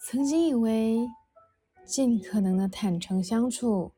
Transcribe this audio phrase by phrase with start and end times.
[0.00, 1.06] 曾经以为，
[1.84, 3.92] 尽可能的坦诚相处，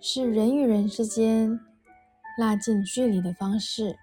[0.00, 1.58] 是人与人之间
[2.38, 3.96] 拉近距离的方式。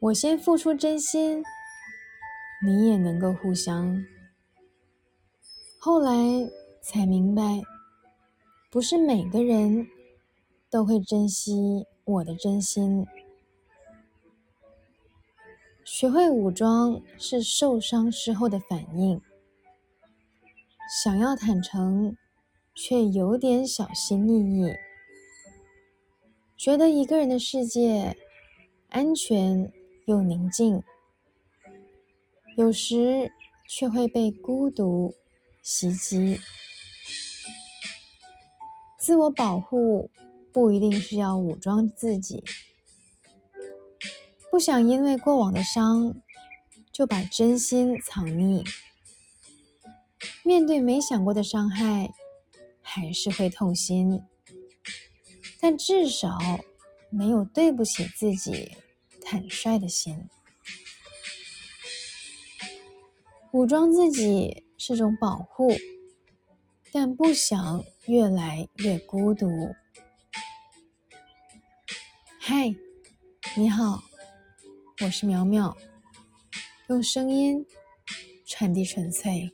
[0.00, 1.42] 我先付出真心，
[2.64, 4.04] 你也能够互相。
[5.80, 6.12] 后来
[6.82, 7.62] 才明白，
[8.70, 9.88] 不是每个人
[10.70, 13.06] 都会珍惜我的真心。
[15.84, 19.20] 学会武装是受伤之后的反应，
[21.02, 22.16] 想要坦诚，
[22.74, 24.72] 却有点小心翼翼，
[26.56, 28.16] 觉得一个人的世界
[28.88, 29.70] 安全
[30.06, 30.82] 又宁静，
[32.56, 33.30] 有时
[33.68, 35.14] 却会被孤独
[35.62, 36.40] 袭击。
[38.98, 40.10] 自我保护
[40.50, 42.42] 不一定是要武装自己。
[44.54, 46.14] 不想因为过往的伤
[46.92, 48.64] 就把真心藏匿，
[50.44, 52.14] 面对没想过的伤害，
[52.80, 54.22] 还是会痛心，
[55.60, 56.38] 但至少
[57.10, 58.76] 没有对不起自己
[59.24, 60.28] 坦率的心。
[63.50, 65.72] 武装自己是种保护，
[66.92, 69.74] 但不想越来越孤独。
[72.38, 72.72] 嗨，
[73.56, 74.00] 你好。
[75.00, 75.76] 我是苗苗，
[76.88, 77.66] 用声音
[78.46, 79.50] 传递纯粹。